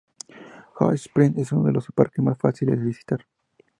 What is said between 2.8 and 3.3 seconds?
visitar.